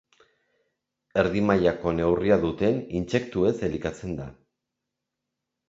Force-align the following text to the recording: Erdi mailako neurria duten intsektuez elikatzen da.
Erdi 1.23 1.43
mailako 1.49 1.93
neurria 1.99 2.39
duten 2.47 2.81
intsektuez 3.03 3.55
elikatzen 3.71 4.19
da. 4.25 4.29